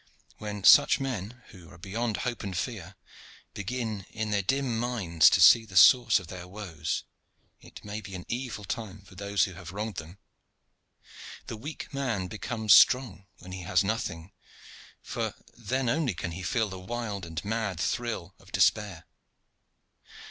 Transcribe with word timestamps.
When 0.39 0.63
such 0.63 0.99
men, 0.99 1.43
who 1.49 1.69
are 1.69 1.77
beyond 1.77 2.17
hope 2.25 2.41
and 2.41 2.57
fear, 2.57 2.95
begin 3.53 4.07
in 4.09 4.31
their 4.31 4.41
dim 4.41 4.79
minds 4.79 5.29
to 5.29 5.39
see 5.39 5.63
the 5.63 5.77
source 5.77 6.19
of 6.19 6.25
their 6.25 6.47
woes, 6.47 7.03
it 7.59 7.85
may 7.85 8.01
be 8.01 8.15
an 8.15 8.25
evil 8.27 8.63
time 8.63 9.01
for 9.01 9.13
those 9.13 9.43
who 9.43 9.53
have 9.53 9.71
wronged 9.71 9.97
them. 9.97 10.17
The 11.45 11.55
weak 11.55 11.93
man 11.93 12.25
becomes 12.29 12.73
strong 12.73 13.27
when 13.37 13.51
he 13.51 13.61
has 13.61 13.83
nothing, 13.83 14.31
for 15.03 15.35
then 15.55 15.87
only 15.87 16.15
can 16.15 16.31
he 16.31 16.41
feel 16.41 16.67
the 16.69 16.79
wild, 16.79 17.45
mad 17.45 17.79
thrill 17.79 18.33
of 18.39 18.51
despair. 18.51 19.05